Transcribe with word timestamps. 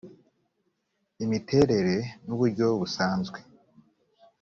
imiterere 1.23 1.95
n 2.25 2.27
uburyo 2.33 2.65
bwasabwe 2.83 3.39